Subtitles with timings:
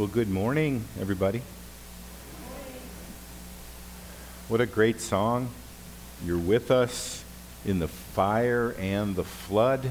[0.00, 1.42] Well, good morning, everybody.
[4.48, 5.50] What a great song.
[6.24, 7.22] You're with us
[7.66, 9.90] in the fire and the flood.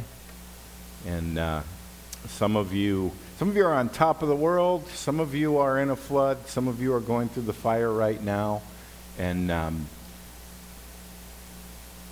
[1.05, 1.61] And uh,
[2.25, 4.87] some of you, some of you are on top of the world.
[4.87, 6.47] Some of you are in a flood.
[6.47, 8.63] Some of you are going through the fire right now.
[9.19, 9.85] And um,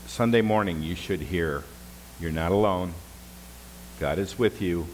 [0.05, 1.63] Sunday morning, you should hear,
[2.19, 2.93] you're not alone.
[3.99, 4.87] God is with you.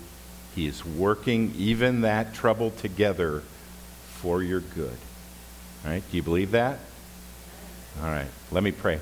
[0.56, 3.42] He is working even that trouble together
[4.06, 4.98] for your good.
[5.84, 6.04] All right?
[6.12, 6.80] Do you believe that?
[8.02, 8.28] All right.
[8.52, 9.00] Let me pray.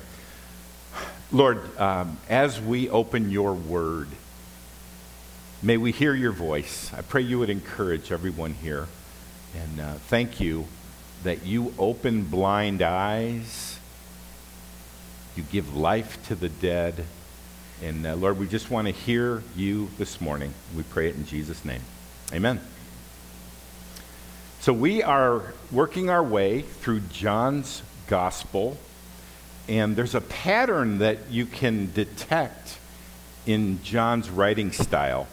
[1.32, 4.08] Lord, um, as we open your word,
[5.62, 6.91] may we hear your voice.
[6.94, 8.88] I pray you would encourage everyone here.
[9.55, 10.66] And uh, thank you
[11.24, 13.80] that you open blind eyes,
[15.36, 17.05] you give life to the dead
[17.81, 20.53] and uh, Lord, we just want to hear you this morning.
[20.76, 21.81] We pray it in Jesus' name.
[22.31, 22.62] Amen.
[24.60, 28.77] So we are working our way through John's gospel,
[29.68, 32.77] and there's a pattern that you can detect
[33.48, 35.27] in John's writing style.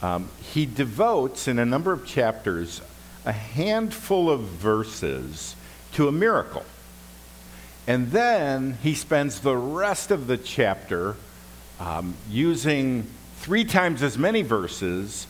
[0.00, 2.80] Um, he devotes, in a number of chapters,
[3.26, 5.54] a handful of verses
[5.92, 6.64] to a miracle.
[7.86, 11.16] And then he spends the rest of the chapter
[11.80, 13.06] um, using
[13.38, 15.26] three times as many verses,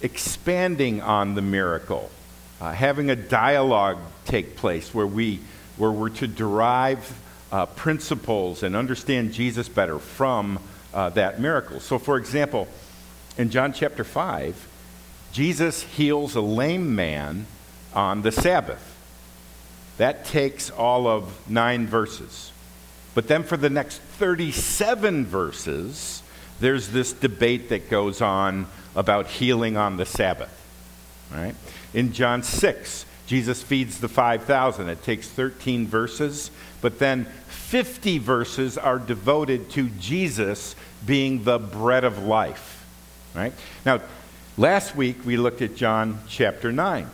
[0.00, 2.10] expanding on the miracle,
[2.60, 5.40] uh, having a dialogue take place where, we,
[5.76, 7.20] where we're to derive
[7.52, 10.58] uh, principles and understand Jesus better from
[10.94, 11.80] uh, that miracle.
[11.80, 12.66] So, for example,
[13.36, 14.68] in John chapter 5,
[15.32, 17.46] Jesus heals a lame man
[17.94, 18.86] on the Sabbath.
[19.98, 22.49] That takes all of nine verses.
[23.14, 26.22] But then for the next 37 verses,
[26.60, 30.56] there's this debate that goes on about healing on the Sabbath.
[31.32, 31.54] Right?
[31.94, 34.88] In John 6, Jesus feeds the 5,000.
[34.88, 36.50] It takes 13 verses,
[36.80, 40.74] but then 50 verses are devoted to Jesus
[41.06, 42.84] being the bread of life.
[43.34, 43.52] Right?
[43.86, 44.00] Now,
[44.58, 47.08] last week we looked at John chapter 9.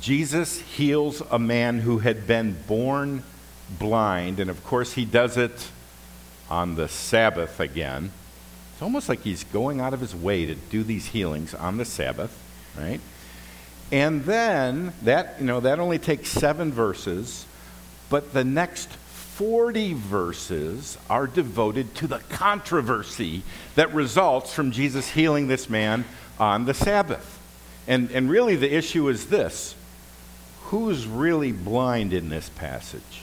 [0.00, 3.24] Jesus heals a man who had been born
[3.78, 5.70] blind, and of course, he does it
[6.50, 8.10] on the Sabbath again.
[8.72, 11.84] It's almost like he's going out of his way to do these healings on the
[11.84, 12.36] Sabbath,
[12.78, 13.00] right?
[13.92, 17.46] And then that, you know, that only takes seven verses,
[18.08, 23.42] but the next 40 verses are devoted to the controversy
[23.74, 26.04] that results from Jesus healing this man
[26.38, 27.38] on the Sabbath.
[27.88, 29.74] And, and really, the issue is this
[30.64, 33.22] who's really blind in this passage?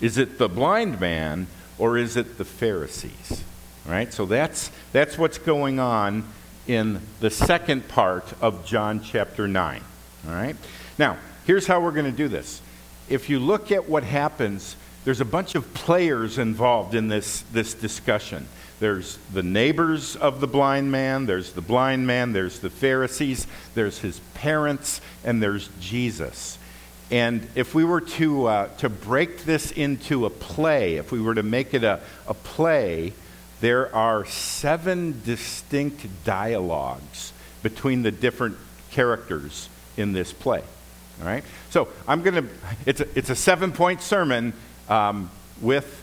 [0.00, 1.46] Is it the blind man
[1.78, 3.42] or is it the Pharisees?
[3.86, 4.12] Right?
[4.12, 6.24] So that's, that's what's going on
[6.66, 9.82] in the second part of John chapter 9.
[10.26, 10.56] All right?
[10.98, 12.62] Now, here's how we're going to do this.
[13.08, 17.74] If you look at what happens, there's a bunch of players involved in this, this
[17.74, 18.48] discussion.
[18.80, 23.98] There's the neighbors of the blind man, there's the blind man, there's the Pharisees, there's
[23.98, 26.58] his parents, and there's Jesus.
[27.14, 31.36] And if we were to, uh, to break this into a play, if we were
[31.36, 33.12] to make it a, a play,
[33.60, 37.32] there are seven distinct dialogues
[37.62, 38.56] between the different
[38.90, 40.64] characters in this play.
[41.20, 41.44] All right?
[41.70, 42.48] So I'm going to,
[42.84, 44.52] it's a, it's a seven point sermon
[44.88, 45.30] um,
[45.60, 46.02] with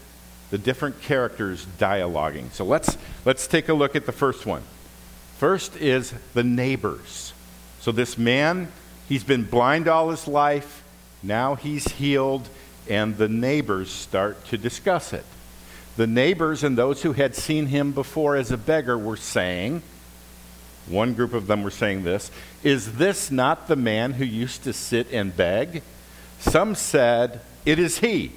[0.50, 2.54] the different characters dialoguing.
[2.54, 4.64] So let's, let's take a look at the first one.
[5.40, 7.34] First is the neighbors.
[7.82, 8.72] So this man,
[9.10, 10.81] he's been blind all his life.
[11.24, 12.48] Now he's healed,
[12.90, 15.26] and the neighbors start to discuss it.
[15.98, 19.84] The neighbors and those who had seen him before as a beggar were saying,
[20.88, 22.32] one group of them were saying this,
[22.64, 25.84] Is this not the man who used to sit and beg?
[26.40, 28.34] Some said, It is he.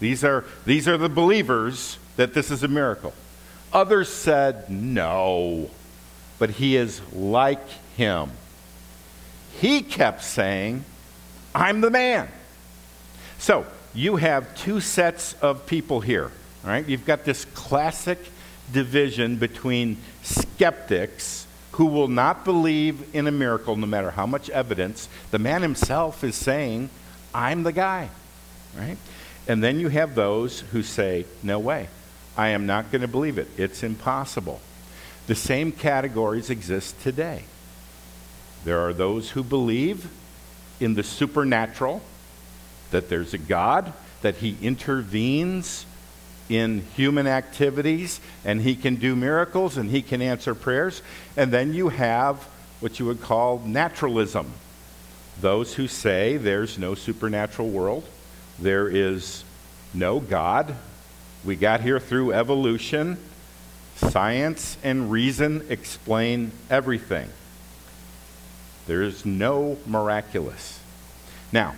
[0.00, 3.14] These are, these are the believers that this is a miracle.
[3.72, 5.70] Others said, No,
[6.38, 8.30] but he is like him.
[9.60, 10.84] He kept saying,
[11.54, 12.28] I'm the man.
[13.38, 16.30] So you have two sets of people here.
[16.64, 18.18] Right, you've got this classic
[18.72, 25.08] division between skeptics who will not believe in a miracle no matter how much evidence.
[25.32, 26.88] The man himself is saying,
[27.34, 28.10] I'm the guy.
[28.78, 28.96] Right?
[29.48, 31.88] And then you have those who say, No way.
[32.36, 33.48] I am not going to believe it.
[33.56, 34.60] It's impossible.
[35.26, 37.44] The same categories exist today.
[38.64, 40.08] There are those who believe
[40.82, 42.02] in the supernatural,
[42.90, 43.92] that there's a God,
[44.22, 45.86] that He intervenes
[46.48, 51.02] in human activities, and He can do miracles and He can answer prayers.
[51.36, 52.38] And then you have
[52.80, 54.52] what you would call naturalism.
[55.40, 58.04] those who say there's no supernatural world,
[58.58, 59.44] there is
[59.94, 60.74] no God.
[61.44, 63.18] We got here through evolution.
[63.96, 67.28] Science and reason explain everything.
[68.92, 70.78] There is no miraculous.
[71.50, 71.76] Now,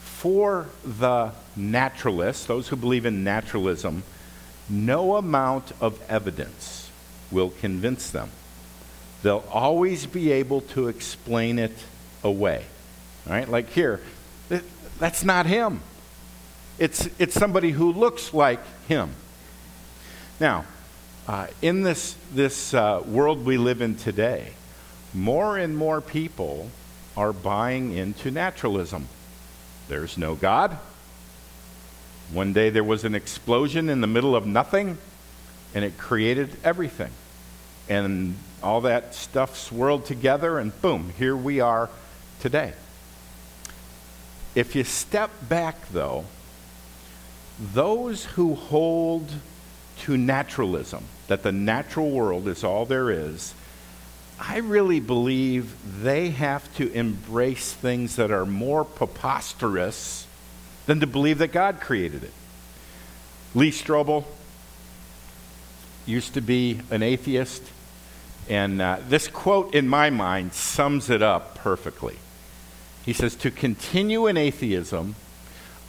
[0.00, 4.02] for the naturalists, those who believe in naturalism,
[4.68, 6.90] no amount of evidence
[7.30, 8.30] will convince them.
[9.22, 11.78] They'll always be able to explain it
[12.24, 12.64] away.
[13.24, 13.48] Right?
[13.48, 14.00] Like here,
[14.98, 15.80] that's not him.
[16.76, 18.58] It's, it's somebody who looks like
[18.88, 19.10] him.
[20.40, 20.64] Now,
[21.28, 24.54] uh, in this, this uh, world we live in today,
[25.14, 26.70] more and more people
[27.16, 29.08] are buying into naturalism.
[29.88, 30.78] There's no God.
[32.32, 34.98] One day there was an explosion in the middle of nothing,
[35.74, 37.10] and it created everything.
[37.88, 41.88] And all that stuff swirled together, and boom, here we are
[42.40, 42.74] today.
[44.54, 46.24] If you step back, though,
[47.58, 49.30] those who hold
[50.00, 53.54] to naturalism, that the natural world is all there is,
[54.40, 60.26] I really believe they have to embrace things that are more preposterous
[60.86, 62.32] than to believe that God created it.
[63.54, 64.24] Lee Strobel
[66.06, 67.62] used to be an atheist,
[68.48, 72.16] and uh, this quote in my mind sums it up perfectly.
[73.04, 75.16] He says, To continue in atheism,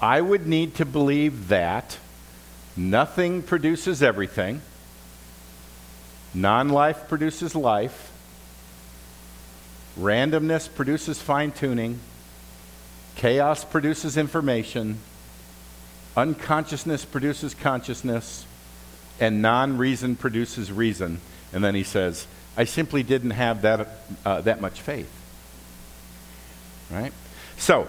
[0.01, 1.97] I would need to believe that
[2.75, 4.61] nothing produces everything,
[6.33, 8.08] non life produces life,
[9.99, 11.99] randomness produces fine tuning,
[13.15, 14.99] chaos produces information,
[16.15, 18.45] unconsciousness produces consciousness,
[19.19, 21.19] and non reason produces reason.
[21.51, 23.87] And then he says, I simply didn't have that,
[24.25, 25.11] uh, that much faith.
[26.91, 27.13] Right?
[27.57, 27.87] So,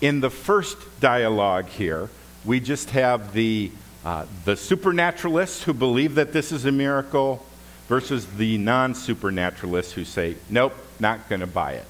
[0.00, 2.08] in the first dialogue here,
[2.44, 3.70] we just have the,
[4.04, 7.44] uh, the supernaturalists who believe that this is a miracle
[7.88, 11.86] versus the non supernaturalists who say, nope, not going to buy it.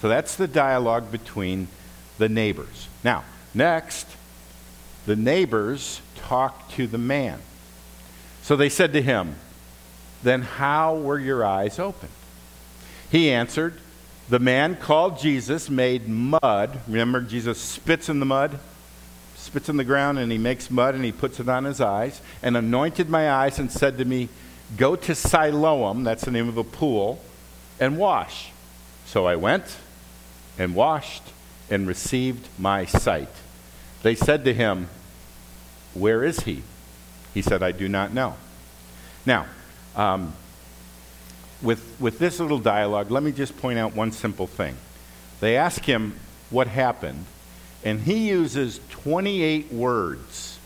[0.00, 1.68] So that's the dialogue between
[2.18, 2.88] the neighbors.
[3.02, 4.06] Now, next,
[5.06, 7.40] the neighbors talk to the man.
[8.42, 9.36] So they said to him,
[10.22, 12.12] Then how were your eyes opened?
[13.10, 13.80] He answered,
[14.28, 16.80] the man called Jesus made mud.
[16.88, 18.58] Remember, Jesus spits in the mud,
[19.36, 22.20] spits in the ground, and he makes mud and he puts it on his eyes,
[22.42, 24.28] and anointed my eyes and said to me,
[24.76, 27.22] Go to Siloam, that's the name of a pool,
[27.78, 28.50] and wash.
[29.04, 29.78] So I went
[30.58, 31.22] and washed
[31.70, 33.28] and received my sight.
[34.02, 34.88] They said to him,
[35.94, 36.62] Where is he?
[37.34, 38.34] He said, I do not know.
[39.24, 39.46] Now,
[39.94, 40.32] um,
[41.62, 44.76] with, with this little dialogue, let me just point out one simple thing.
[45.40, 46.18] They ask him
[46.50, 47.26] what happened,
[47.84, 50.58] and he uses 28 words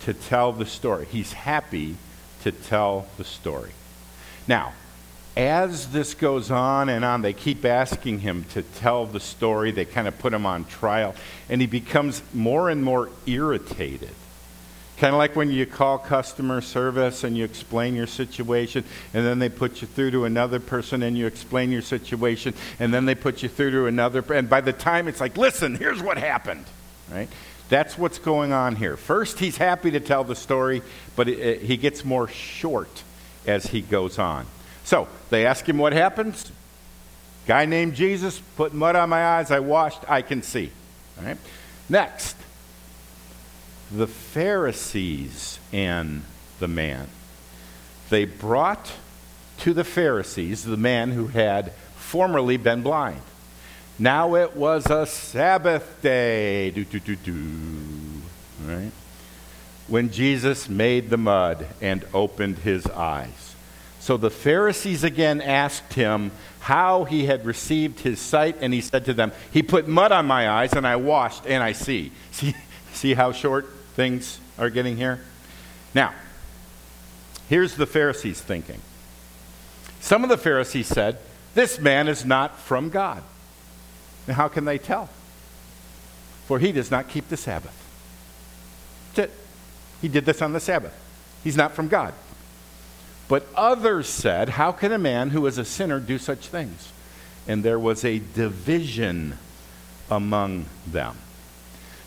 [0.00, 1.06] to tell the story.
[1.06, 1.96] He's happy
[2.42, 3.70] to tell the story.
[4.48, 4.72] Now,
[5.36, 9.70] as this goes on and on, they keep asking him to tell the story.
[9.70, 11.14] They kind of put him on trial,
[11.48, 14.14] and he becomes more and more irritated
[15.02, 19.40] Kind of like when you call customer service and you explain your situation, and then
[19.40, 23.16] they put you through to another person and you explain your situation, and then they
[23.16, 24.24] put you through to another.
[24.32, 26.64] And by the time it's like, listen, here's what happened,
[27.10, 27.28] right?
[27.68, 28.96] That's what's going on here.
[28.96, 30.82] First, he's happy to tell the story,
[31.16, 33.02] but it, it, he gets more short
[33.44, 34.46] as he goes on.
[34.84, 36.50] So they ask him what happens.
[37.46, 39.50] Guy named Jesus put mud on my eyes.
[39.50, 40.00] I washed.
[40.08, 40.70] I can see.
[41.18, 41.36] All right.
[41.88, 42.36] Next,
[43.90, 46.22] the Pharisees and
[46.60, 47.08] the man.
[48.10, 48.92] They brought
[49.58, 53.20] to the Pharisees the man who had formerly been blind.
[53.98, 56.70] Now it was a Sabbath day.
[56.70, 57.34] Do, do, do, do.
[58.64, 58.92] Right?
[59.88, 63.41] When Jesus made the mud and opened his eyes.
[64.02, 69.04] So the Pharisees again asked him how he had received his sight, and he said
[69.04, 72.10] to them, He put mud on my eyes, and I washed, and I see.
[72.32, 72.56] See,
[72.92, 75.20] see how short things are getting here?
[75.94, 76.14] Now,
[77.48, 78.80] here's the Pharisees thinking.
[80.00, 81.18] Some of the Pharisees said,
[81.54, 83.22] This man is not from God.
[84.26, 85.10] And how can they tell?
[86.46, 87.78] For he does not keep the Sabbath.
[89.14, 89.38] That's it.
[90.00, 90.92] He did this on the Sabbath.
[91.44, 92.14] He's not from God.
[93.32, 96.92] But others said, How can a man who is a sinner do such things?
[97.48, 99.38] And there was a division
[100.10, 101.16] among them.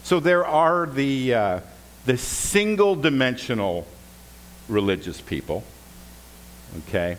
[0.03, 1.59] So there are the, uh,
[2.05, 3.87] the single dimensional
[4.69, 5.63] religious people,
[6.87, 7.17] okay?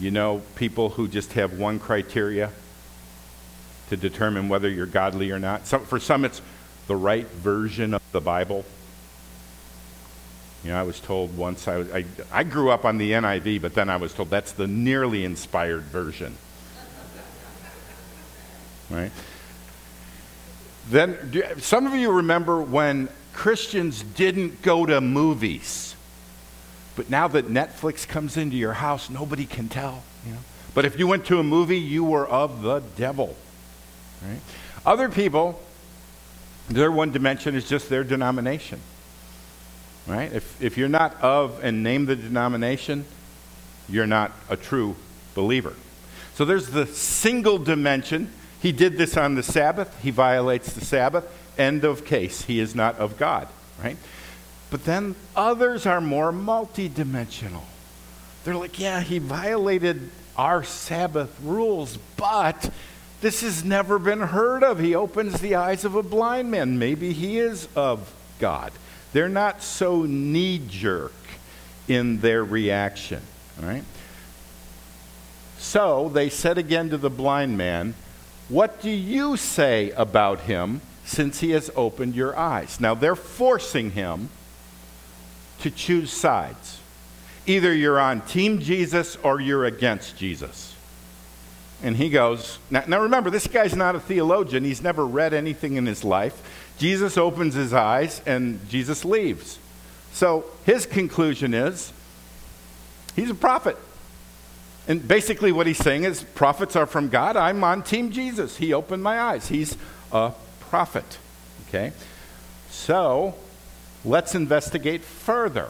[0.00, 2.50] You know, people who just have one criteria
[3.90, 5.68] to determine whether you're godly or not.
[5.68, 6.42] Some, for some, it's
[6.88, 8.64] the right version of the Bible.
[10.64, 13.74] You know, I was told once, I, I, I grew up on the NIV, but
[13.74, 16.36] then I was told that's the nearly inspired version.
[18.90, 19.12] Right?
[20.90, 25.94] Then, do, some of you remember when Christians didn't go to movies.
[26.96, 30.02] But now that Netflix comes into your house, nobody can tell.
[30.26, 30.38] You know?
[30.74, 33.36] But if you went to a movie, you were of the devil.
[34.26, 34.40] Right?
[34.84, 35.60] Other people,
[36.68, 38.80] their one dimension is just their denomination.
[40.08, 40.32] Right?
[40.32, 43.04] If, if you're not of and name the denomination,
[43.88, 44.96] you're not a true
[45.34, 45.74] believer.
[46.34, 48.30] So there's the single dimension.
[48.62, 50.02] He did this on the Sabbath.
[50.02, 51.26] He violates the Sabbath.
[51.58, 52.42] End of case.
[52.42, 53.48] He is not of God.
[53.82, 53.96] Right?
[54.70, 57.62] But then others are more multidimensional.
[58.44, 62.70] They're like, yeah, he violated our Sabbath rules, but
[63.20, 64.78] this has never been heard of.
[64.78, 66.78] He opens the eyes of a blind man.
[66.78, 68.72] Maybe he is of God.
[69.12, 71.12] They're not so knee jerk
[71.86, 73.22] in their reaction.
[73.60, 73.84] Right?
[75.58, 77.94] So they said again to the blind man,
[78.48, 82.80] What do you say about him since he has opened your eyes?
[82.80, 84.28] Now they're forcing him
[85.60, 86.80] to choose sides.
[87.46, 90.76] Either you're on Team Jesus or you're against Jesus.
[91.82, 94.64] And he goes, now, now, remember, this guy's not a theologian.
[94.64, 96.42] He's never read anything in his life.
[96.78, 99.58] Jesus opens his eyes and Jesus leaves.
[100.12, 101.92] So his conclusion is
[103.14, 103.76] he's a prophet.
[104.86, 107.36] And basically, what he's saying is prophets are from God.
[107.36, 108.56] I'm on Team Jesus.
[108.56, 109.48] He opened my eyes.
[109.48, 109.76] He's
[110.10, 111.18] a prophet.
[111.68, 111.92] Okay?
[112.70, 113.34] So
[114.04, 115.68] let's investigate further.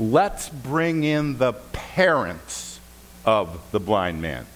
[0.00, 2.80] Let's bring in the parents
[3.24, 4.46] of the blind man.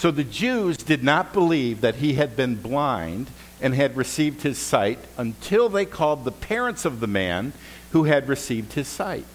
[0.00, 3.28] So the Jews did not believe that he had been blind
[3.60, 7.52] and had received his sight until they called the parents of the man
[7.90, 9.26] who had received his sight.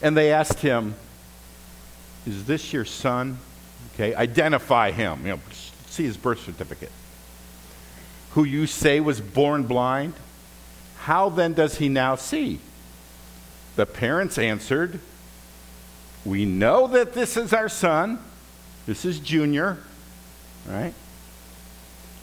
[0.00, 0.94] And they asked him,
[2.24, 3.38] Is this your son?
[3.94, 5.26] Okay, identify him.
[5.26, 5.40] You know,
[5.88, 6.92] see his birth certificate.
[8.34, 10.14] Who you say was born blind?
[10.98, 12.60] How then does he now see?
[13.74, 15.00] The parents answered,
[16.24, 18.20] We know that this is our son.
[18.86, 19.78] This is Junior
[20.68, 20.94] right?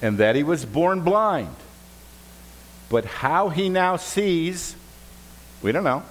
[0.01, 1.55] And that he was born blind.
[2.89, 4.75] But how he now sees,
[5.61, 6.03] we don't know.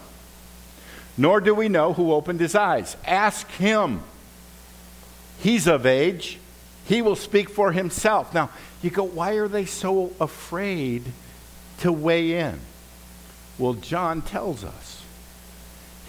[1.16, 2.96] Nor do we know who opened his eyes.
[3.04, 4.02] Ask him.
[5.38, 6.38] He's of age.
[6.86, 8.32] He will speak for himself.
[8.34, 8.50] Now,
[8.82, 11.04] you go, why are they so afraid
[11.80, 12.58] to weigh in?
[13.58, 15.01] Well, John tells us.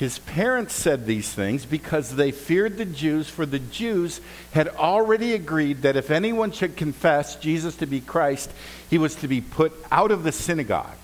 [0.03, 4.19] His parents said these things because they feared the Jews, for the Jews
[4.51, 8.51] had already agreed that if anyone should confess Jesus to be Christ,
[8.89, 10.97] he was to be put out of the synagogue,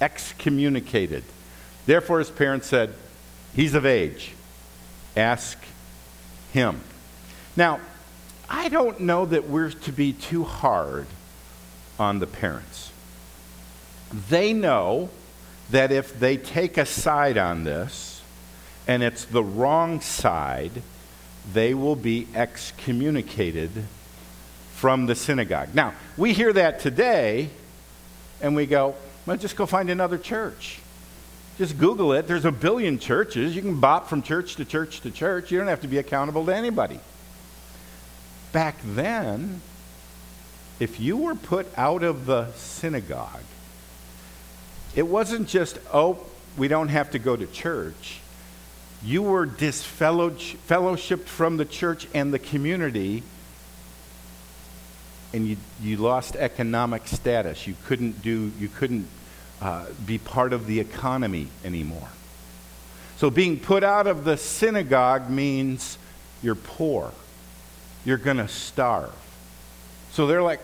[0.00, 1.24] excommunicated.
[1.84, 2.94] Therefore, his parents said,
[3.54, 4.32] He's of age.
[5.14, 5.58] Ask
[6.54, 6.80] him.
[7.54, 7.80] Now,
[8.48, 11.06] I don't know that we're to be too hard
[11.98, 12.92] on the parents.
[14.30, 15.10] They know
[15.68, 18.11] that if they take a side on this,
[18.86, 20.82] and it's the wrong side,
[21.52, 23.70] they will be excommunicated
[24.74, 25.74] from the synagogue.
[25.74, 27.50] Now, we hear that today,
[28.40, 28.94] and we go,
[29.26, 30.80] well, just go find another church.
[31.58, 32.26] Just Google it.
[32.26, 33.54] There's a billion churches.
[33.54, 35.50] You can bop from church to church to church.
[35.50, 36.98] You don't have to be accountable to anybody.
[38.52, 39.60] Back then,
[40.80, 43.44] if you were put out of the synagogue,
[44.96, 46.18] it wasn't just, oh,
[46.56, 48.21] we don't have to go to church
[49.04, 53.22] you were disfellowshipped from the church and the community,
[55.32, 57.66] and you, you lost economic status.
[57.66, 59.08] You couldn't, do, you couldn't
[59.60, 62.08] uh, be part of the economy anymore.
[63.16, 65.98] So being put out of the synagogue means
[66.42, 67.12] you're poor.
[68.04, 69.14] You're going to starve.
[70.12, 70.60] So they're like,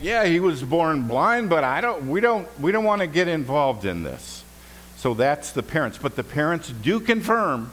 [0.00, 3.28] yeah, he was born blind, but I don't, we, don't, we don't want to get
[3.28, 4.39] involved in this.
[5.00, 5.96] So that's the parents.
[5.96, 7.72] But the parents do confirm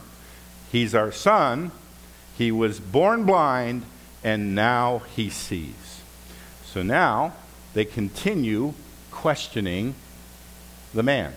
[0.72, 1.72] he's our son,
[2.38, 3.84] he was born blind,
[4.24, 6.04] and now he sees.
[6.64, 7.34] So now
[7.74, 8.76] they continue
[9.12, 9.96] questioning
[10.94, 11.34] the man.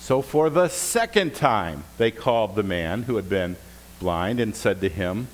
[0.00, 3.56] So for the second time, they called the man who had been
[4.00, 5.28] blind and said to him,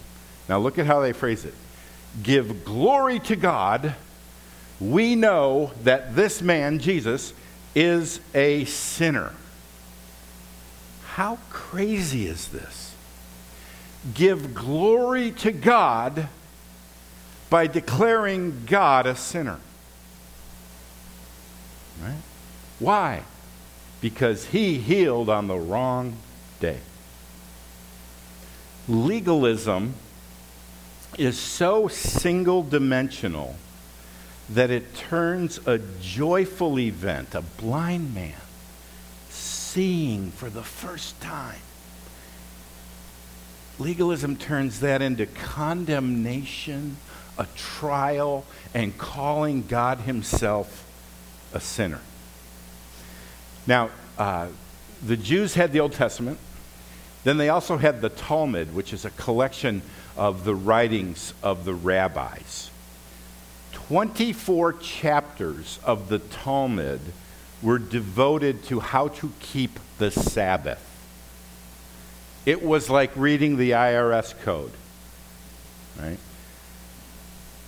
[0.49, 1.55] Now look at how they phrase it
[2.23, 3.97] Give glory to God.
[4.79, 7.35] We know that this man, Jesus,
[7.75, 9.33] is a sinner.
[11.05, 12.95] How crazy is this?
[14.15, 16.29] Give glory to God.
[17.51, 19.59] by declaring God a sinner.
[22.01, 22.23] Right?
[22.79, 23.23] Why?
[24.01, 26.17] Because he healed on the wrong
[26.61, 26.79] day.
[28.89, 29.95] Legalism
[31.19, 33.57] is so single dimensional
[34.51, 38.35] that it turns a joyful event, a blind man
[39.29, 41.61] seeing for the first time.
[43.79, 46.97] Legalism turns that into condemnation,
[47.39, 50.85] a trial, and calling God Himself
[51.55, 52.01] a sinner.
[53.67, 54.49] Now, uh,
[55.07, 56.39] the Jews had the Old Testament.
[57.23, 59.83] Then they also had the Talmud, which is a collection
[60.17, 62.71] of the writings of the rabbis.
[63.91, 67.01] 24 chapters of the Talmud
[67.61, 70.81] were devoted to how to keep the Sabbath.
[72.47, 74.71] It was like reading the IRS code.
[75.99, 76.19] Right?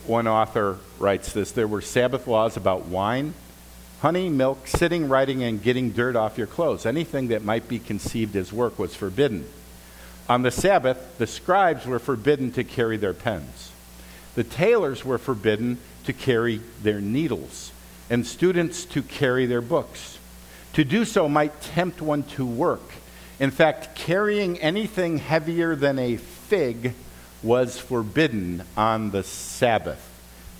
[0.07, 3.35] One author writes this there were Sabbath laws about wine,
[4.00, 6.87] honey, milk, sitting, writing, and getting dirt off your clothes.
[6.87, 9.45] Anything that might be conceived as work was forbidden.
[10.29, 13.73] On the Sabbath, the scribes were forbidden to carry their pens.
[14.37, 17.73] The tailors were forbidden to carry their needles,
[18.11, 20.18] and students to carry their books.
[20.75, 22.92] To do so might tempt one to work.
[23.38, 26.94] In fact, carrying anything heavier than a fig
[27.42, 30.09] was forbidden on the Sabbath.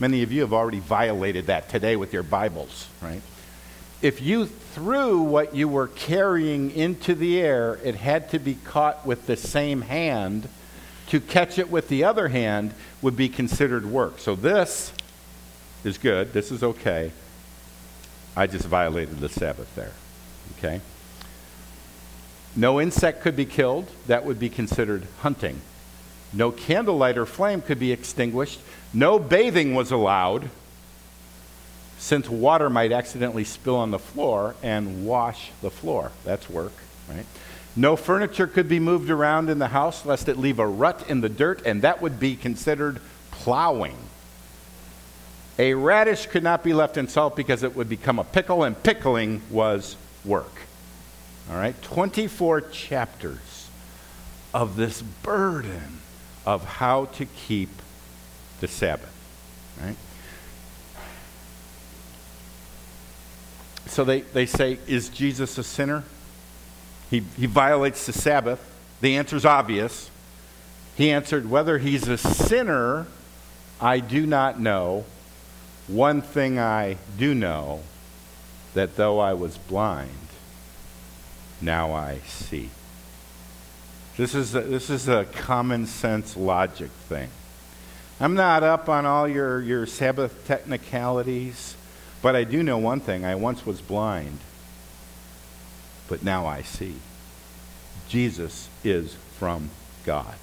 [0.01, 3.23] Many of you have already violated that today with your Bibles, right?
[4.03, 9.07] if you threw what you were carrying into the air, it had to be caught
[9.07, 10.49] with the same hand.
[11.09, 14.19] To catch it with the other hand would be considered work.
[14.19, 14.93] So this
[15.85, 16.33] is good.
[16.33, 17.13] This is okay.
[18.37, 19.93] I just violated the Sabbath there.
[20.59, 20.81] Okay?
[22.55, 23.89] No insect could be killed.
[24.07, 25.61] That would be considered hunting.
[26.33, 28.61] No candlelight or flame could be extinguished.
[28.95, 30.51] No bathing was allowed
[31.99, 36.11] since water might accidentally spill on the floor and wash the floor.
[36.25, 36.73] That's work,
[37.09, 37.27] right?
[37.77, 41.21] No furniture could be moved around in the house lest it leave a rut in
[41.21, 43.97] the dirt, and that would be considered plowing.
[45.63, 48.83] A radish could not be left in salt because it would become a pickle, and
[48.83, 49.95] pickling was
[50.25, 50.53] work.
[51.49, 51.81] All right?
[51.83, 53.69] 24 chapters
[54.53, 56.01] of this burden
[56.45, 57.69] of how to keep
[58.59, 59.15] the Sabbath.
[59.81, 59.95] Right?
[63.87, 66.03] So they, they say, Is Jesus a sinner?
[67.09, 68.69] He, he violates the Sabbath.
[69.01, 70.11] The answer is obvious.
[70.97, 73.07] He answered, Whether he's a sinner,
[73.81, 75.05] I do not know.
[75.89, 77.81] One thing I do know
[78.75, 80.11] that though I was blind,
[81.61, 82.71] now I see.
[84.17, 87.31] This is a, this is a common sense logic thing.
[88.21, 91.77] I'm not up on all your, your Sabbath technicalities.
[92.23, 94.39] But I do know one thing I once was blind,
[96.09, 96.95] but now I see.
[98.09, 99.71] Jesus is from
[100.05, 100.37] God.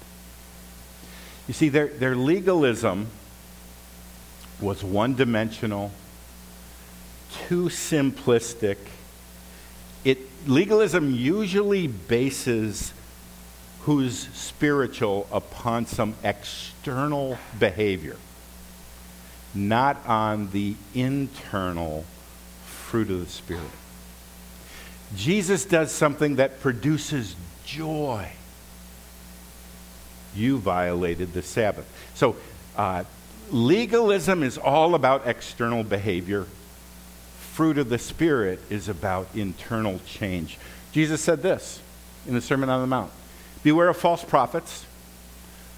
[1.48, 3.08] You see, their, their legalism
[4.60, 5.92] was one dimensional,
[7.48, 8.76] too simplistic.
[10.04, 12.92] It, legalism usually bases
[13.80, 18.16] who's spiritual upon some external behavior
[19.54, 22.04] not on the internal
[22.64, 23.62] fruit of the Spirit.
[25.16, 28.30] Jesus does something that produces joy.
[30.34, 31.86] You violated the Sabbath.
[32.14, 32.36] So,
[32.76, 33.04] uh,
[33.52, 36.46] legalism is all about external behavior.
[37.52, 40.58] Fruit of the Spirit is about internal change.
[40.92, 41.80] Jesus said this
[42.26, 43.12] in the Sermon on the Mount
[43.62, 44.86] Beware of false prophets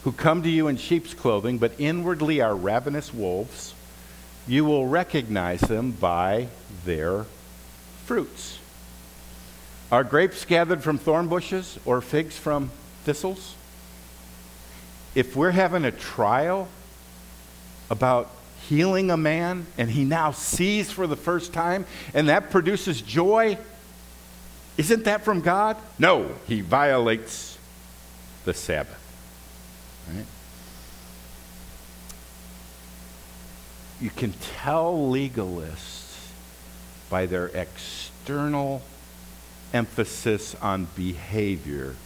[0.04, 3.74] who come to you in sheep's clothing, but inwardly are ravenous wolves,
[4.48, 6.48] you will recognize them by
[6.84, 7.24] their
[8.04, 8.58] fruits.
[9.92, 12.70] Are grapes gathered from thorn bushes or figs from
[13.04, 13.54] thistles?
[15.14, 16.68] If we're having a trial
[17.92, 18.30] about
[18.68, 23.58] healing a man and he now sees for the first time and that produces joy,
[24.78, 25.76] isn't that from God?
[25.98, 27.58] No, he violates
[28.46, 28.98] the Sabbath.
[30.08, 30.24] Right?
[34.00, 36.30] You can tell legalists
[37.10, 38.80] by their external
[39.74, 41.96] emphasis on behavior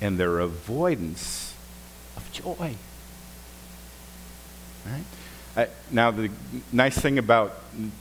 [0.00, 1.54] and their avoidance
[2.16, 2.76] of joy.
[4.88, 5.04] Right?
[5.56, 6.30] I, now, the
[6.72, 7.54] nice thing about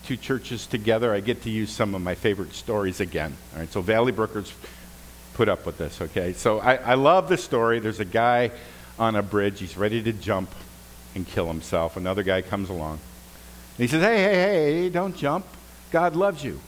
[0.05, 3.35] two churches together, I get to use some of my favorite stories again.
[3.53, 4.53] All right, so Valley Brookers
[5.33, 6.33] put up with this, okay?
[6.33, 7.79] So I, I love this story.
[7.79, 8.51] There's a guy
[8.99, 9.59] on a bridge.
[9.59, 10.49] He's ready to jump,
[11.17, 11.97] and kill himself.
[11.97, 12.93] Another guy comes along.
[12.93, 14.33] And he says, Hey, hey,
[14.83, 15.45] hey, don't jump.
[15.91, 16.51] God loves you.
[16.51, 16.59] And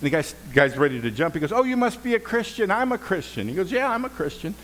[0.00, 1.34] the guy's, guy's ready to jump.
[1.34, 2.70] He goes, Oh, you must be a Christian.
[2.70, 3.46] I'm a Christian.
[3.46, 4.54] He goes, Yeah, I'm a Christian.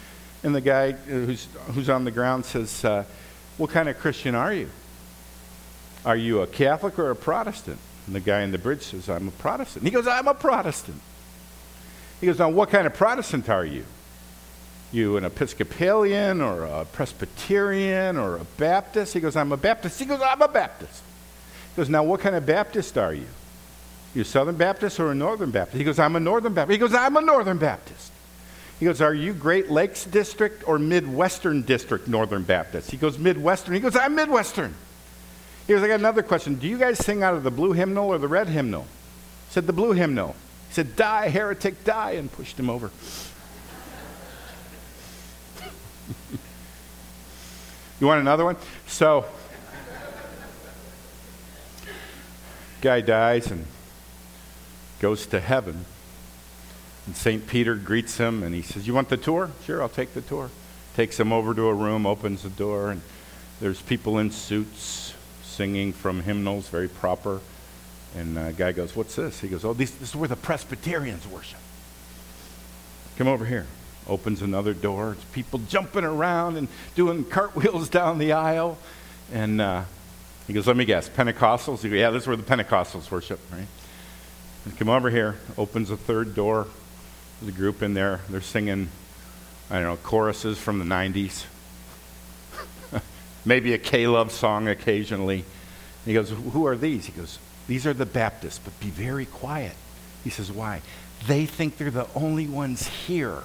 [0.43, 3.05] And the guy uh, who's, who's on the ground says, uh,
[3.57, 4.69] What kind of Christian are you?
[6.05, 7.79] Are you a Catholic or a Protestant?
[8.07, 9.85] And the guy in the bridge says, I'm a Protestant.
[9.85, 11.01] He goes, I'm a Protestant.
[12.21, 13.85] He goes, Now, what kind of Protestant are you?
[14.93, 19.15] You an Episcopalian or a Presbyterian or a Baptist?
[19.15, 19.99] He goes, I'm a Baptist.
[19.99, 21.03] He goes, I'm a Baptist.
[21.75, 23.27] He goes, Now, what kind of Baptist are you?
[24.15, 25.79] You a Southern Baptist or a Northern Baptist?
[25.79, 26.73] He goes, I'm a Northern Baptist.
[26.73, 28.13] He goes, I'm a Northern Baptist.
[28.79, 32.91] He goes, Are you Great Lakes District or Midwestern District Northern Baptist?
[32.91, 33.75] He goes, Midwestern.
[33.75, 34.75] He goes, I'm Midwestern.
[35.67, 36.57] He goes, I got another question.
[36.57, 38.83] Do you guys sing out of the blue hymnal or the red hymnal?
[38.83, 40.37] He said, The blue hymnal.
[40.69, 42.91] He said, Die, heretic, die, and pushed him over.
[48.01, 48.57] you want another one?
[48.87, 49.25] So,
[52.81, 53.65] guy dies and
[55.01, 55.87] goes to heaven.
[57.07, 57.47] And St.
[57.47, 59.51] Peter greets him and he says, You want the tour?
[59.65, 60.51] Sure, I'll take the tour.
[60.97, 63.03] Takes him over to a room, opens the door, and
[63.61, 67.41] there's people in suits singing from hymnals, very proper.
[68.17, 69.41] And a guy goes, What's this?
[69.41, 71.59] He goes, Oh, this, this is where the Presbyterians worship.
[73.17, 73.67] Come over here.
[74.07, 75.13] Opens another door.
[75.13, 78.79] It's people jumping around and doing cartwheels down the aisle.
[79.33, 79.85] And uh,
[80.47, 81.83] he goes, Let me guess, Pentecostals?
[81.83, 83.67] He goes, Yeah, this is where the Pentecostals worship, right?
[84.65, 85.37] And come over here.
[85.59, 86.69] Opens a third door.
[87.49, 88.21] A group in there.
[88.31, 88.89] They're singing,
[89.71, 91.45] I don't know, choruses from the 90s
[93.45, 95.39] maybe a K-Love song occasionally.
[95.39, 95.45] And
[96.07, 97.07] he goes, Who are these?
[97.07, 99.75] He goes, These are the Baptists, but be very quiet.
[100.23, 100.83] He says, Why?
[101.27, 103.43] They think they're the only ones here.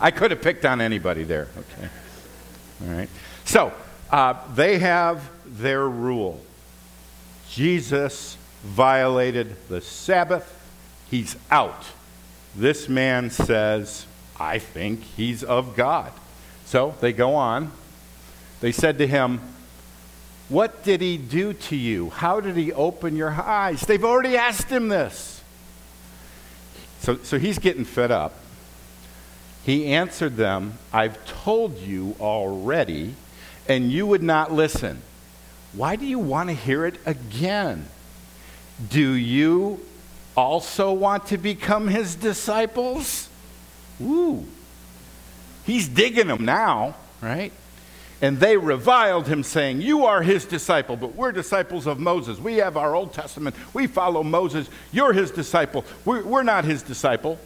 [0.00, 1.88] I could have picked on anybody there, okay?
[2.86, 3.08] All right.
[3.44, 3.72] So,
[4.10, 6.40] uh, they have their rule.
[7.50, 10.54] Jesus violated the Sabbath.
[11.10, 11.84] He's out.
[12.54, 14.06] This man says,
[14.38, 16.12] I think he's of God.
[16.64, 17.72] So they go on.
[18.60, 19.40] They said to him,
[20.48, 22.10] What did he do to you?
[22.10, 23.82] How did he open your eyes?
[23.82, 25.42] They've already asked him this.
[27.00, 28.34] So, so he's getting fed up.
[29.64, 33.14] He answered them, I've told you already,
[33.68, 35.02] and you would not listen.
[35.72, 37.86] Why do you want to hear it again?
[38.88, 39.84] Do you
[40.38, 43.28] also want to become his disciples?
[44.00, 44.46] Ooh.
[45.64, 47.52] He's digging them now, right?
[48.20, 52.38] And they reviled him, saying, You are his disciple, but we're disciples of Moses.
[52.38, 53.54] We have our Old Testament.
[53.72, 54.68] We follow Moses.
[54.92, 55.84] You're his disciple.
[56.04, 57.38] We're, we're not his disciple.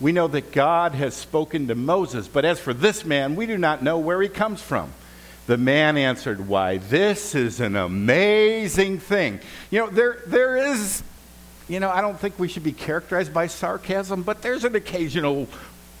[0.00, 3.58] We know that God has spoken to Moses, but as for this man, we do
[3.58, 4.92] not know where he comes from.
[5.46, 9.40] The man answered, Why, this is an amazing thing.
[9.70, 11.02] You know, there, there is,
[11.68, 15.46] you know, I don't think we should be characterized by sarcasm, but there's an occasional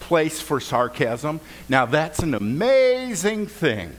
[0.00, 1.40] place for sarcasm.
[1.68, 3.94] Now, that's an amazing thing.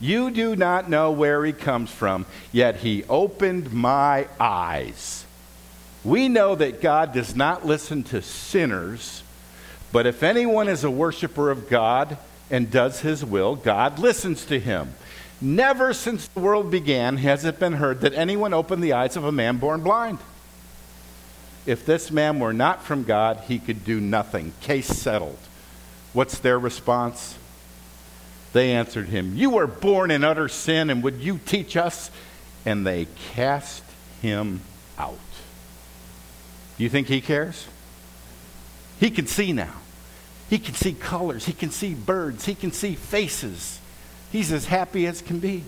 [0.00, 5.24] You do not know where he comes from, yet he opened my eyes.
[6.02, 9.22] We know that God does not listen to sinners,
[9.92, 12.16] but if anyone is a worshiper of God
[12.50, 14.94] and does his will, God listens to him.
[15.40, 19.24] Never since the world began has it been heard that anyone opened the eyes of
[19.24, 20.18] a man born blind.
[21.64, 24.52] If this man were not from God, he could do nothing.
[24.60, 25.38] Case settled.
[26.12, 27.38] What's their response?
[28.52, 32.10] They answered him, You were born in utter sin, and would you teach us?
[32.64, 33.82] And they cast
[34.20, 34.60] him
[34.98, 35.18] out.
[36.76, 37.66] Do you think he cares?
[39.00, 39.74] He can see now.
[40.48, 41.46] He can see colors.
[41.46, 42.44] He can see birds.
[42.44, 43.80] He can see faces.
[44.30, 45.64] He's as happy as can be.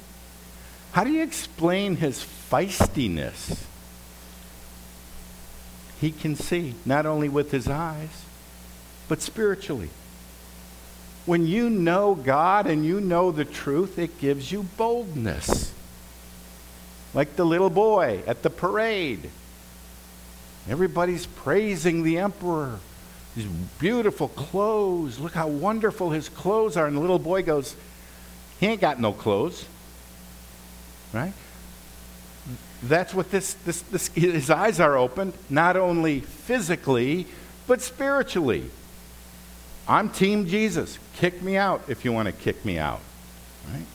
[0.93, 3.65] How do you explain his feistiness?
[6.01, 8.25] He can see, not only with his eyes,
[9.09, 9.91] but spiritually.
[11.27, 15.73] When you know God and you know the truth, it gives you boldness.
[17.15, 19.31] Like the little boy at the parade.
[20.69, 22.79] Everybody's praising the emperor.
[23.35, 23.45] His
[23.79, 25.19] beautiful clothes.
[25.19, 26.87] Look how wonderful his clothes are.
[26.87, 27.77] And the little boy goes,
[28.61, 29.65] He ain't got no clothes.
[31.13, 31.33] Right?
[32.89, 37.27] That's what this, this, this, his eyes are opened, not only physically,
[37.67, 38.71] but spiritually.
[39.89, 40.99] I'm Team Jesus.
[41.17, 43.01] Kick me out if you want to kick me out.
[43.73, 43.87] Right?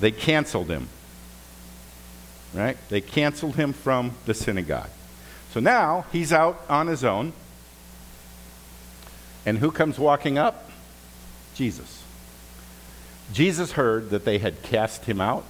[0.00, 0.88] They canceled him.
[2.54, 2.78] Right?
[2.88, 4.90] They canceled him from the synagogue.
[5.52, 7.34] So now he's out on his own.
[9.44, 10.70] And who comes walking up?
[11.54, 12.02] Jesus.
[13.32, 15.44] Jesus heard that they had cast him out,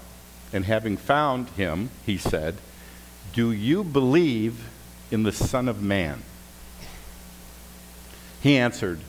[0.52, 2.56] and having found him, he said,
[3.32, 4.68] Do you believe
[5.10, 6.22] in the Son of Man?
[8.40, 9.00] He answered,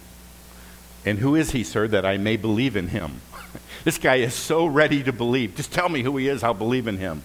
[1.06, 3.21] And who is he, sir, that I may believe in him?
[3.84, 5.56] this guy is so ready to believe.
[5.56, 7.23] Just tell me who he is, I'll believe in him.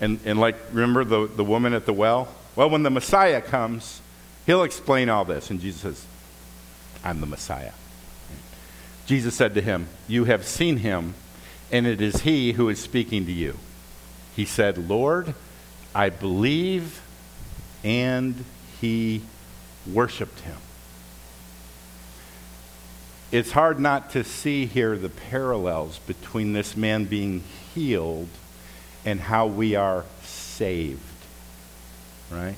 [0.00, 2.28] And, and like, remember the, the woman at the well?
[2.56, 4.00] Well, when the Messiah comes,
[4.46, 5.50] he'll explain all this.
[5.50, 6.06] And Jesus says,
[7.04, 7.72] I'm the Messiah.
[9.06, 11.14] Jesus said to him, You have seen him,
[11.72, 13.56] and it is he who is speaking to you.
[14.36, 15.34] He said, Lord,
[15.94, 17.02] I believe,
[17.82, 18.44] and
[18.80, 19.22] he
[19.90, 20.58] worshiped him.
[23.32, 27.42] It's hard not to see here the parallels between this man being
[27.74, 28.28] healed
[29.06, 31.00] and how we are saved.
[32.30, 32.56] Right?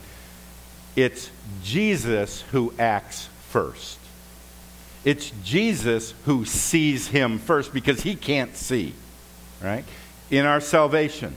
[0.97, 1.31] It's
[1.63, 3.99] Jesus who acts first.
[5.05, 8.95] It's Jesus who sees him first because he can't see,
[9.63, 9.85] right?
[10.31, 11.37] In our salvation.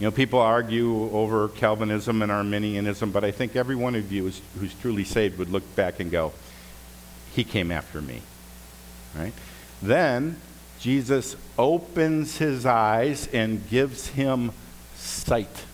[0.00, 4.28] You know, people argue over Calvinism and Arminianism, but I think every one of you
[4.28, 6.32] is, who's truly saved would look back and go,
[7.34, 8.22] He came after me,
[9.16, 9.32] right?
[9.82, 10.40] Then
[10.78, 14.52] Jesus opens his eyes and gives him
[14.94, 15.64] sight.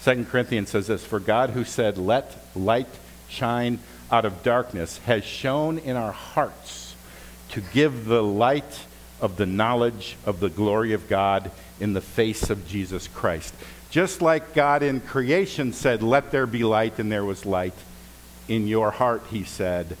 [0.00, 2.88] Second Corinthians says this For God, who said, Let light
[3.28, 6.91] shine out of darkness has shone in our hearts
[7.52, 8.86] to give the light
[9.20, 13.54] of the knowledge of the glory of God in the face of Jesus Christ.
[13.90, 17.74] Just like God in creation said, Let there be light, and there was light,
[18.48, 19.96] in your heart, he said,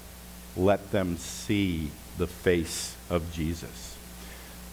[0.56, 3.96] Let them see the face of Jesus.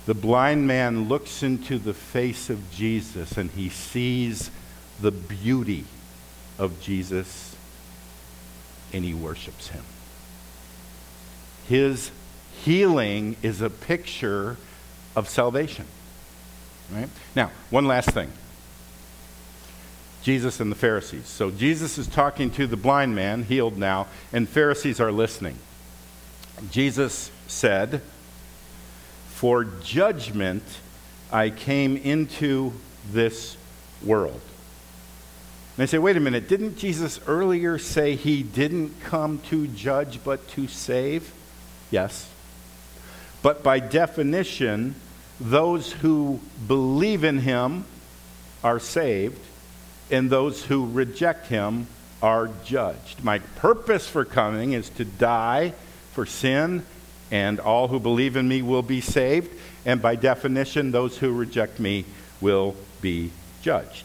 [0.06, 4.50] The blind man looks into the face of Jesus and he sees
[5.00, 5.86] the beauty
[6.58, 7.56] of Jesus
[8.92, 9.84] and he worships him.
[11.68, 12.10] His
[12.70, 14.56] healing is a picture
[15.16, 15.86] of salvation.
[16.92, 17.10] Right?
[17.36, 18.32] Now, one last thing.
[20.22, 21.26] Jesus and the Pharisees.
[21.26, 25.58] So Jesus is talking to the blind man, healed now, and Pharisees are listening.
[26.70, 28.04] Jesus said,
[29.30, 30.62] For judgment
[31.32, 32.74] I came into
[33.12, 33.58] this
[34.06, 34.42] world.
[35.76, 40.20] And they say, wait a minute, didn't Jesus earlier say he didn't come to judge
[40.24, 41.34] but to save?
[41.90, 42.30] Yes.
[43.42, 44.96] But by definition,
[45.40, 47.86] those who believe in him
[48.64, 49.40] are saved,
[50.12, 51.88] and those who reject him
[52.22, 53.24] are judged.
[53.24, 55.74] My purpose for coming is to die
[56.12, 56.86] for sin,
[57.32, 59.56] and all who believe in me will be saved.
[59.86, 62.06] And by definition, those who reject me
[62.42, 64.04] will be judged.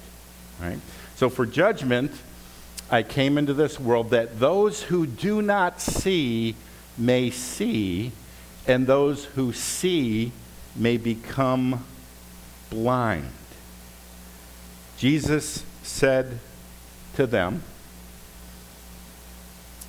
[0.61, 0.79] Right?
[1.17, 2.13] So for judgment,
[2.91, 6.55] I came into this world that those who do not see
[6.97, 8.13] may see,
[8.67, 10.33] and those who see
[10.75, 11.85] may become
[12.71, 13.31] blind.
[14.97, 16.39] Jesus said
[17.17, 17.63] to them,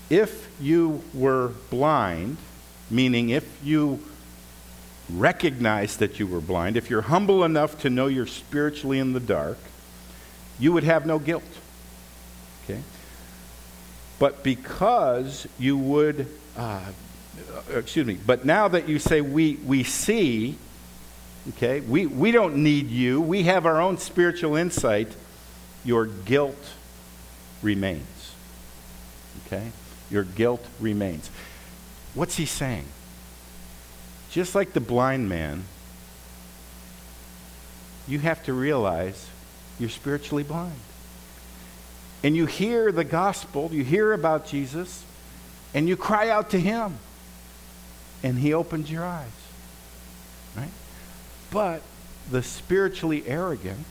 [0.10, 2.38] If you were blind,
[2.90, 4.00] meaning if you
[5.10, 9.20] recognize that you were blind, if you're humble enough to know you're spiritually in the
[9.20, 9.58] dark,
[10.60, 11.44] you would have no guilt.
[12.64, 12.82] Okay?
[14.20, 16.92] But because you would, uh,
[17.38, 20.58] Uh, excuse me, but now that you say we, we see,
[21.50, 25.10] okay, we, we don't need you, we have our own spiritual insight,
[25.84, 26.74] your guilt
[27.62, 28.34] remains.
[29.46, 29.72] Okay?
[30.10, 31.30] Your guilt remains.
[32.14, 32.86] What's he saying?
[34.32, 35.64] Just like the blind man,
[38.08, 39.30] you have to realize
[39.80, 40.80] you're spiritually blind.
[42.24, 45.04] And you hear the gospel, you hear about Jesus,
[45.74, 46.98] and you cry out to him.
[48.26, 49.30] And he opens your eyes.
[50.58, 50.72] Right?
[51.52, 51.84] But
[52.32, 53.86] the spiritually arrogant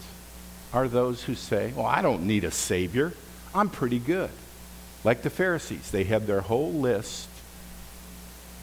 [0.73, 3.13] are those who say, Well, I don't need a Savior.
[3.55, 4.31] I'm pretty good.
[5.05, 7.29] Like the Pharisees, they had their whole list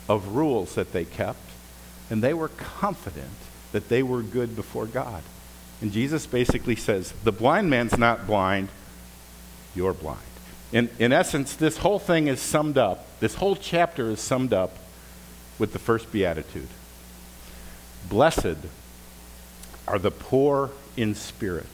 [0.10, 1.40] of rules that they kept,
[2.10, 3.30] and they were confident
[3.72, 5.24] that they were good before God.
[5.80, 8.68] And Jesus basically says, the blind man's not blind,
[9.74, 10.20] you're blind.
[10.74, 14.76] In, in essence, this whole thing is summed up, this whole chapter is summed up
[15.62, 16.68] with the first beatitude.
[18.10, 18.58] Blessed
[19.88, 21.70] are the poor in spirit,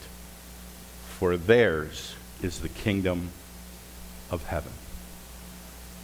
[1.08, 3.30] for theirs is the kingdom
[4.30, 4.74] of heaven.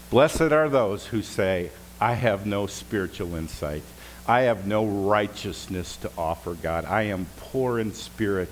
[0.10, 3.84] Blessed are those who say, I have no spiritual insight.
[4.26, 6.86] I have no righteousness to offer, God.
[6.86, 8.52] I am poor in spirit.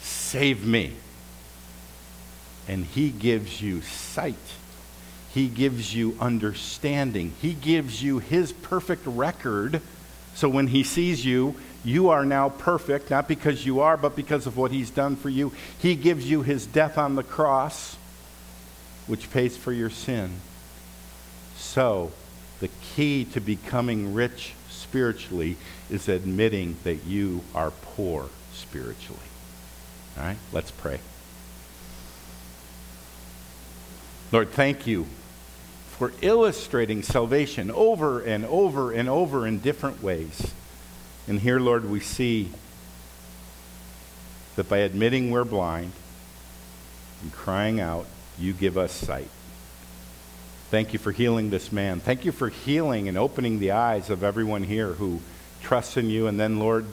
[0.00, 0.92] Save me.
[2.68, 4.36] And He gives you sight.
[5.34, 7.32] He gives you understanding.
[7.42, 9.82] He gives you His perfect record.
[10.36, 14.46] So when He sees you, you are now perfect, not because you are, but because
[14.46, 15.52] of what He's done for you.
[15.80, 17.96] He gives you His death on the cross,
[19.08, 20.36] which pays for your sin.
[21.56, 22.12] So,
[22.60, 25.56] the key to becoming rich spiritually
[25.90, 29.18] is admitting that you are poor spiritually.
[30.16, 31.00] All right, let's pray.
[34.30, 35.06] Lord, thank you
[35.98, 40.52] for illustrating salvation over and over and over in different ways.
[41.28, 42.50] And here, Lord, we see
[44.56, 45.92] that by admitting we're blind
[47.22, 49.30] and crying out, you give us sight.
[50.70, 52.00] Thank you for healing this man.
[52.00, 55.20] Thank you for healing and opening the eyes of everyone here who
[55.62, 56.26] trusts in you.
[56.26, 56.86] And then, Lord,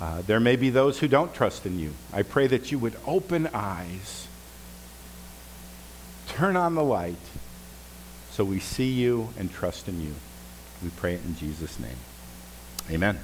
[0.00, 1.92] uh, there may be those who don't trust in you.
[2.14, 4.26] I pray that you would open eyes,
[6.28, 7.16] turn on the light,
[8.32, 10.14] so we see you and trust in you.
[10.82, 11.98] We pray it in Jesus' name.
[12.90, 13.18] Amen.